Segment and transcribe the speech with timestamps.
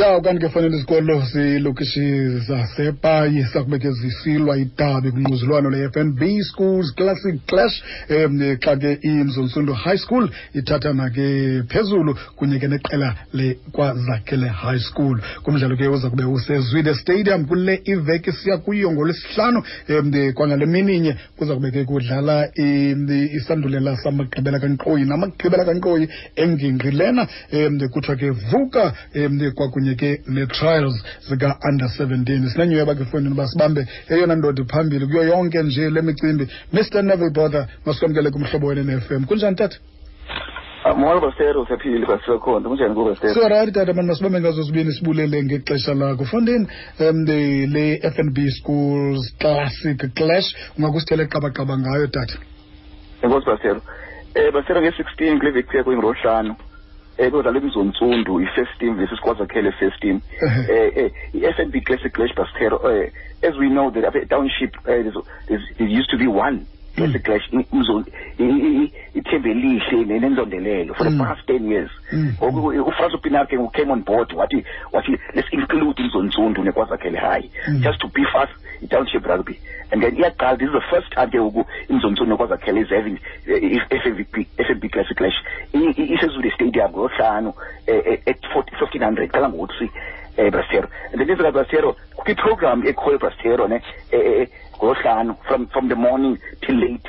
[0.00, 7.82] ya kanti ke fanele izikolo zilokishi zasepayi sakubeke zisilwa idabi kunquzulwano le-fnb schools classic clash
[8.08, 15.20] um xa ke imzontsundu high school ithathana ke phezulu kunye ke neqela lekwazakhele high school.
[15.42, 21.54] Kumdlalo ke uza kube usezwide stadium kule iveki siya kuyo ngolwesihlanu um kwangale mininye kuza
[21.54, 22.48] kube ke kudlala
[23.36, 30.94] isandulela samagqibela kankqoyi namagqibela kankqoyi engingqi lena um kuthiwa ke vuka um kwakunye ke ne-trials
[31.28, 36.48] zika-under 17 sinenyweba ke fondini uba sibambe eyona ndoda phambili kuyo yonke nje le micimbi.
[36.72, 39.78] Mr neville bother masikwamkele kumhlobo wene ne-fm kunjani tata?
[40.84, 45.42] Ah, molo bastero siyaphila basisekhona kunjani kuwe bastero sorari tata mani masibambe ngazo zibini sibulele
[45.42, 46.24] ngexesha lakho.
[46.24, 46.66] Fondini
[47.00, 47.24] um
[47.74, 52.38] le f n b schools classic clash ungakusithele qabaqaba ngayo tata.
[53.22, 53.80] Enkosi bastero
[54.36, 56.56] um bastero nge-sixteen kule veki kuya
[57.18, 62.76] um imzontsundu i-first team versus kwazakhele first team um i-f n b classic clash bastero
[62.76, 63.06] um
[63.42, 65.02] as we know that apha township uh,
[65.48, 67.50] there used to be one classic clash
[69.30, 71.18] ithembe lihle nenzondelelo for the Mm.
[71.26, 72.34] past ten years Mm.
[72.42, 77.80] ngoku ufranco upinarke came on board wathi wathi let's include izontsundu nekwazakhele high Mm.
[77.82, 78.48] just to beef us
[78.82, 79.60] i-township rugby
[79.92, 84.06] and then iyaqala this is the first time ke ngoku imzontsundu nekwazakhele is having f
[84.06, 85.34] i-FNB classic clash
[85.74, 87.54] I- i- isezule stadium ngohlanu
[87.86, 89.90] eh, eh, at 40 1500 qala ngo-three
[90.38, 95.66] um brastero and then izika brastero kukho iprogram ekhoyo brastero ne eh, eh, ngohlanu from
[95.66, 97.08] from the morning till late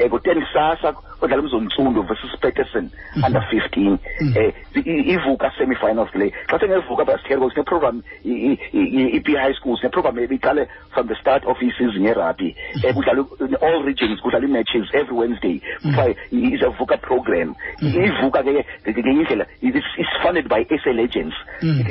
[0.00, 2.90] um ngo-ten kusasa odlala umzontsundu versus paterson
[3.26, 3.98] under fifteen.
[4.20, 4.36] Mhm.
[4.36, 4.82] um
[5.14, 6.30] ivuka semi-finals le.
[6.48, 12.54] Xa sengevuka brastero sineprogram i-p high school sineprogram ebiqale from the start of i-season yerugby
[12.84, 13.24] um kudlala
[13.62, 15.60] all regions kudlala ii-matches every wednesday.
[15.82, 17.54] Kuthiwa is a vuka program.
[17.82, 18.04] Mhm.
[18.04, 21.34] ivuka ke ngenye indlela it's it's funded by SA Legends.
[21.62, 21.88] Mhm.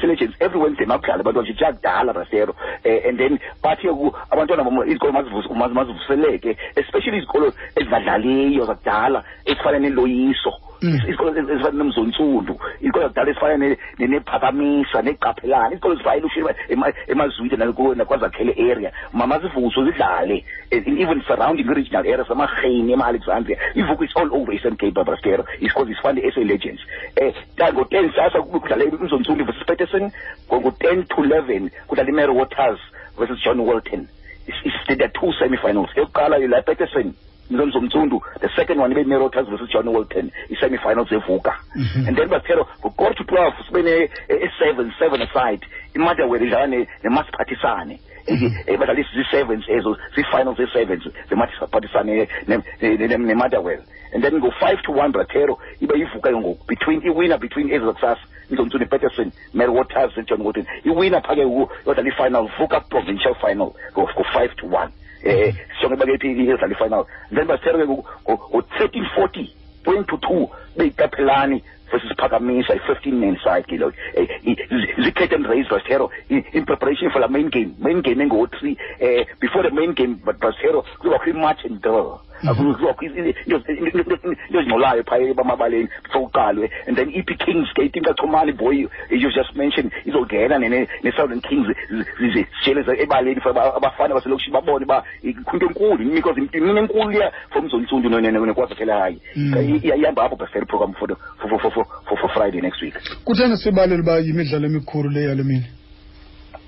[0.00, 3.88] SA Legends every wednesday makudlala abantwana nje kuyakudala brastero um and then bathi
[4.30, 10.52] abantwana izikolo mazivus- maz- mazivuseleke especially izikolo ezingadlaliyo zakudala ezifana neloyiso
[10.82, 10.94] Mm.
[11.08, 16.92] izikolo ezi- ezifana nemzontsundu izikolo zakudala ezifana ne- ne- nephakamisa neqaphelana izikolo ezifana elushini ema-
[17.08, 18.90] emazwide nakwazakhele area.
[19.12, 24.76] Ma- mazivuswe zidlale eh, even surrounding regional areas amarheni ema-alexandria ivuku is all over eastern
[24.76, 26.82] cape brastero is because it's funded SA Legends.
[27.20, 27.32] Um
[27.74, 30.12] ngo-ten sasa kube kudlala imzontsundu versus paterson
[30.52, 32.78] ngo-ten to eleven kudlala imary waters
[33.18, 34.06] versus john walton.
[34.86, 35.90] There are two semi-finals?
[35.96, 37.12] Eyokuqala la paterson
[37.50, 41.54] mzomzomtsundu the second one ibe waters versus john walton i-semi-finals evuka.
[41.76, 42.08] Mhm.
[42.08, 45.60] and then bathero ngo-quarter to twelve sibe ne-seven seven aside
[45.94, 48.00] imotherwell idlala ne- nemasiphathisane
[48.66, 52.28] Eh, badlala zii-sevens ezo zii-finals ee-sevens zemasiphathisane
[52.86, 53.80] nemotherwell.
[54.12, 56.66] And then ngo-five to one bratero ibe ivuka ke ngoku.
[56.66, 58.20] Between iwinner between ezi zakusasa
[58.50, 64.66] mzontsundu peterson mary waters john walton iwinner phake yodlala i-final vuka provincial final ngo-five to
[64.66, 64.92] one
[65.24, 72.12] um sisonke bakethi iyodlala i-final then basithere ke ngo-thirteen forty point to two beyikaphelani versus
[72.18, 73.90] phakamisa i-fifteen man side ke lo
[75.04, 77.74] zi-curtain raise basitero in preparation for the main game.
[77.78, 83.04] Main game engo-three um before the main game but basitero kuzobakho i-match and drill kuzokho
[83.04, 83.34] into
[84.48, 88.76] ezingcolayo phaya bamabaleni sowuqalwe and then iphi kings gate inkachumani boy
[89.10, 91.66] you just mentioned izongena ne-southern kings
[92.18, 93.40] zijeleza ebaleni
[93.76, 95.04] abafana baselokishini babone uba
[95.44, 99.20] kwinto enkulu because imini enkulu leya from zontsundu nekwazakhelahayi
[99.82, 102.94] ihamba apho bhasele program for friday next week
[103.24, 105.77] kutheni sibalele uba yimidlalo emikhulu leyalo mini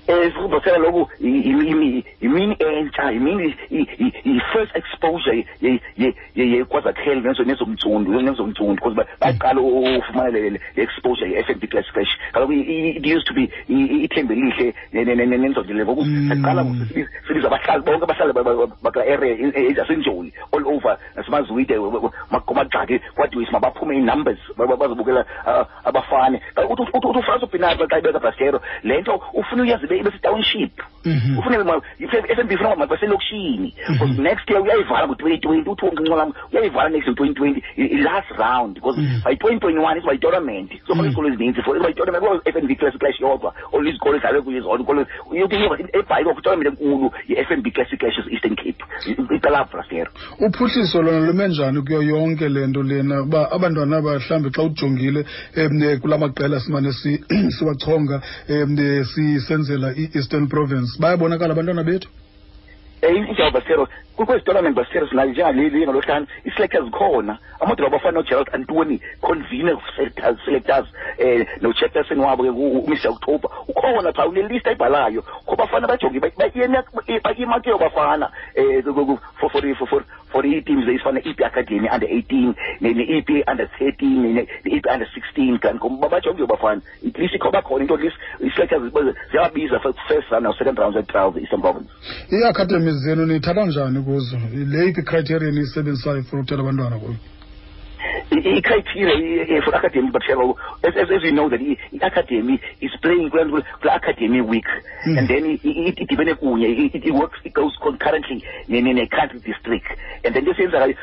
[0.07, 6.13] um sikubosela lokhu i- i- imi- imini entsha imini i- i- i-first exposure ye- ye-
[6.35, 11.67] ye- yekwazakhele nezo- nezomtsundu nezomtsundu because ba- baqala ufumana le le exposure ye-f n b
[11.67, 11.85] class
[12.33, 16.29] kaloku it used to be ithembe lihle ne- ne- ne- ne- nenzondile ngoku Mm.
[16.29, 16.63] saqala
[17.27, 21.75] sibiza- abahlali bonke abahlali ba- ba- bakula area i- i- zasenjoli all over nasemazwide
[22.45, 28.61] komagxaki kwadwisi mabaphume ii-numbers ba- ba- bazobukela ah, abafane uthi- ufranco pinata xa ibeka brastero
[28.83, 30.81] le nto ufuna uyazi dei, você está um chip.
[31.03, 35.85] F n b funa mabaselokishini because next year uyayivala ngo-twenty twenty uthi
[36.51, 38.75] uyayivala next year twenty twenty i-last round.
[38.75, 39.23] Because Mhm.
[39.23, 41.05] by twenty twenty one yitournament izofaka Mhm.
[41.07, 43.53] izikolo ezininzi for izoba yitournament kuba i-f n b class clash yodwa.
[43.73, 45.55] All izikolo ezidlale kuyo zona ikolo uyothi
[45.93, 48.81] ebhayi kwakho itournament enkulu ye-f n b classic clashes eastern cape.
[50.39, 53.21] Uphuhliso lona lume njani kuyo yonke le nto lena?
[53.21, 55.25] Uba abantwana aba mhlawumbi xa ujongile
[55.57, 56.91] um kula maqela simane
[57.57, 62.07] siwachonga um sisenzela i-eastern province sibaya bonakala abantwana bethu
[63.03, 63.87] um injawulo bastero
[64.25, 65.85] kwezi tournament bastero sinayo njengaleli
[67.87, 69.77] abafana nogerald antoni convener
[70.45, 70.87] selectors
[71.19, 73.49] um nochairperson wabo ke october.
[73.67, 75.21] Ukhona phaa unelist ayibhalayo.
[75.21, 76.19] Kho bafana bajonge
[77.23, 78.29] bayimakeyo bafana.
[78.57, 79.17] Um
[80.31, 85.57] for ii-teams ne-ep academy under eighteen ne-ep under thirteen ne-ep under sixteen.
[86.47, 86.81] Bafana.
[87.05, 88.17] At least ikho bakhona into at least
[90.07, 91.89] first round second round ze-trials e-eastern province
[92.91, 97.15] ii-academy zenu niyithatha njani kuzo leyiphi icriterion niyisebenzisayo for ukuthatha abantwana kuyo
[98.31, 100.23] i-criteria for academy but
[100.83, 103.29] as, as, as we know that i-academy is playing
[103.81, 104.65] kula academy week
[105.05, 105.17] Mm.
[105.17, 108.43] and then idibene kunye it, works it goes concurrently
[108.93, 109.87] ne-country district
[110.23, 110.95] and then lesiyenzakayo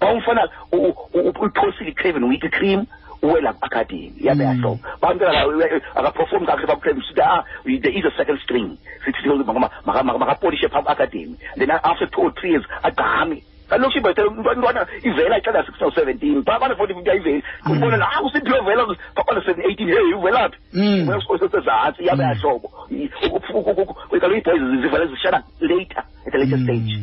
[0.00, 2.86] bawumfana uyiphosile i-craven week i-cream
[3.22, 4.50] uwela academy yabe Mm.
[4.50, 5.40] yahlobo bantwana
[5.94, 9.28] akaperform kakuhle bakuclaim sithi ah there is a second string sithi
[9.84, 15.64] makapolishe phaa academy then after two or three years agqame kaloku ibhetele umntwana ivela icala
[15.66, 16.42] sixteen or seventeen.
[16.44, 17.42] Phaa bana forty fifty ayiveli.
[17.66, 18.84] Ubona la usiphiwe vela
[19.16, 21.08] phaa bana seven eighteen hey uvelaphi Mm.
[21.40, 22.68] sezantsi yabe yahlobo
[24.20, 26.98] kaloku ii-boys zivele zishana later at a later stage.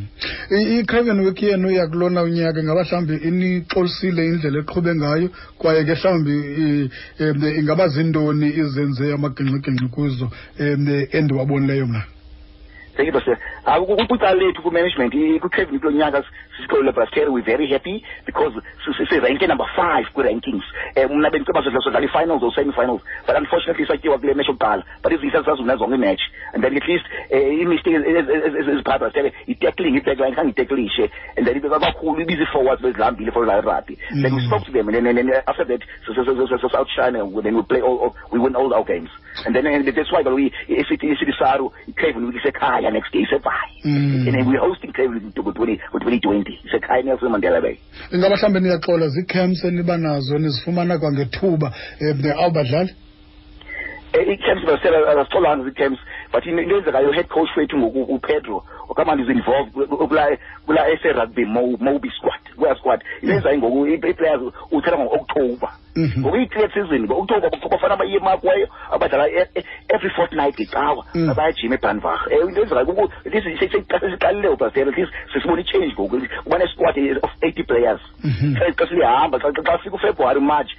[0.52, 6.32] I- i-craven week yenu yakulona unyaka ingaba mhlawumbi inixolisile indlela eqhube ngayo kwaye ke mhlawumbi
[6.32, 6.90] i-
[7.20, 10.30] em, ingaba zintoni izenze amagingxigingxi kuzo
[10.60, 12.04] em, endiwabonileyo mna
[12.98, 13.36] thank you
[13.66, 16.24] Ah, ku- kwicala lethu ku-management kwi-cabinet kulo nyaka
[16.84, 18.54] lebrasteri we're very happy because
[18.86, 20.64] si- si- sirenke number five kwi-rankings
[20.98, 25.44] um mna bendiceba sodlala i-finals or semi-finals but unfortunately satyiwa kule match yokuqala but izisa
[25.46, 26.22] sazuna zonke imatch
[26.54, 32.22] and then at least um imistake eziphaa brasteri i-tackling i-backline khange iteklishe and then kakhulu
[32.22, 34.48] ibiza ii-forwards bezihambile for rugby then we Mm.
[34.48, 35.82] spoke to them and then, and then uh, after that
[36.76, 39.10] outshine then we play all, all we win all our games
[39.46, 42.42] and then and that's why kaloku isithi saru i-craven week
[42.88, 44.28] isekhaya next day isekhaya Mm.
[44.28, 47.78] and then we're hosting craven ku-twenty twenty isekhaya nelson mandela bay
[48.12, 52.94] ingaba mhlawumbi niyaxola zii-camps eniba nazo nizifumana kwangethuba um awu badlali
[54.16, 56.00] ii-camps basela azitholanga zii-camps
[56.32, 62.10] but into eyenzekayo head coach wethu ngoku upedro okamani is involved kula kula ese-rugby mobi
[62.18, 63.04] squad kuya squad.
[63.22, 64.42] Into ngoku ii-players
[64.72, 65.70] uthatha ngo-october.
[65.96, 66.20] Mhm.
[66.22, 71.34] ngoku i-clear season ngo-october bafana abaye emakweyo abadlala e- e- every fortnight ngecawa Mm.
[71.36, 73.10] bayajima ebhanvach um into eyenzekayo
[74.00, 76.22] sesiqalile ubasela at least sesibona i-change ngoku.
[76.44, 78.02] Kuba ne-squad of eighty players.
[78.24, 78.56] Mhm.
[78.78, 80.72] xa silihamba xa fika ufebruwari march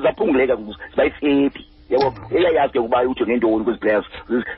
[0.00, 0.56] ziyaphunguleka
[0.90, 4.04] zibayithephi yabo eyayazi ukuba ujonge ntoni kwezi players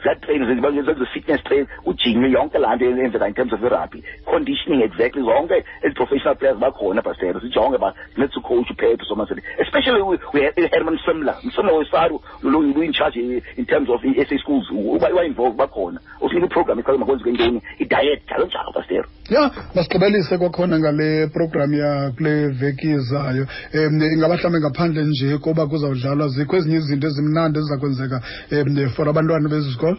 [0.03, 4.03] ziyatrain zenze-fitness train ujinywe yonke laa nto eyenzeka in terms of irugby.
[4.25, 10.19] Conditioning exactly zonke ezi-professional players bakhona bastero sijonge ba let's coach uphethe somasele especially we,
[10.33, 14.71] we have herman simler msimler wesaru lu-in charge eh, in terms of i-s a schools
[14.71, 16.01] uba uba-involved bakhona.
[16.21, 22.49] Usinika iprogram eqala makwenzeke ntoni i-diet njalo njalo bastero ya masigqibelise kwakhona ngale program yakule
[22.49, 28.23] veki izayo um ingaba mhlawumbi ngaphandle nje koba kuzawudlalwa zikho ezinye izinto ezimnandi eziza kwenzeka
[28.53, 29.99] um for abantwana bezi zikolo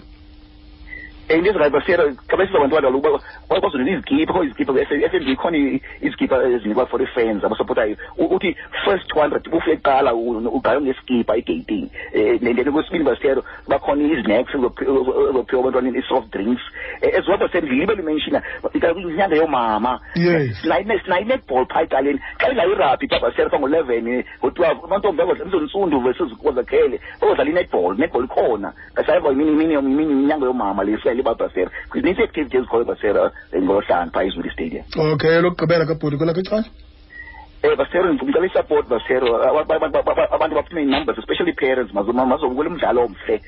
[1.30, 3.20] into ezikayo basiyela xa besiza abantwana kaloku
[3.62, 8.56] bazonela izikipa kho izikipa f n b khona i- izikipa ezinikwa for ii-fans abasapotayo uthi
[8.86, 15.62] first two hundred ufike kuqala ugayo ngesikipa egating um then kwesibini basitero bakhona izinacks ezophiwa
[15.62, 16.62] abantwaneni i-soft drinks
[17.04, 18.42] um as well basitero ndilibe limenshina
[18.74, 20.00] inyanga yoomama
[20.62, 26.34] sinayo i-netball phaa ecaleni xa idlala irabhi phaa basitero phaa ngo-eleven ngo-twelve amantombi izonsundo versus
[26.44, 32.58] kozakhele bazodlala i-netball netball ikhona kasayiva imini imini inyanga yoomama le sele babasera zinintsi i-activity
[32.58, 36.64] ezikhoyo ngolohlanu phaa izuli stadium okay lokugqibela kabhudi kwelakho icala
[37.64, 39.28] um basero ngicela isupport basero
[40.34, 43.42] abantu baphume ii-numbers especially parents mazobukela umdlalo omhle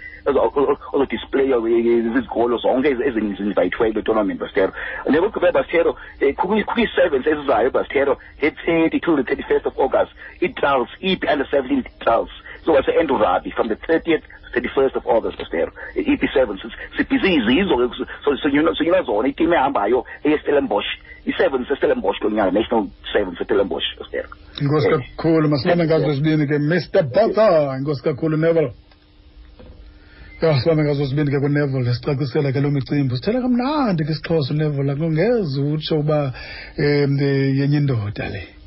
[0.94, 4.74] ozodisplaya izikolo zonke ezinvayithiweyo tournament basitero
[5.10, 10.12] nekugqibela basitero um kwi-sevens ezizayo basitero nge-thirty till the thirty-first of august
[10.42, 12.32] ii-trials ip under seventeen trials
[12.66, 16.60] so base-end rugby from the thirtieth thirty-first of august basitero ep seven
[16.98, 20.90] sibhizi izizo ke so sinyula zona itimu ehambayo eyestellenbosch
[21.26, 24.30] i-seven sestellenbosch kulo national seven sestellenbosch basitero
[24.62, 28.72] inkosi kakhulu masibambe ngazo zibini ke mr botha inkosi kakhulu neville
[30.42, 34.92] ya sibambe ngazo zibini ke kuneville sicacisela ke loo micimbi sithela kamnandi ke isixhosa uneville
[34.92, 36.34] akungeze utsho uba
[36.78, 37.18] um
[37.60, 38.61] yenye indoda le